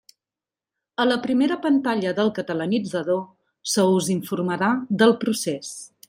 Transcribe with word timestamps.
A 1.03 1.05
la 1.09 1.17
primera 1.25 1.57
pantalla 1.65 2.13
del 2.19 2.31
Catalanitzador 2.39 3.21
se 3.73 3.85
us 3.99 4.09
informarà 4.17 4.71
del 5.03 5.15
procés. 5.25 5.71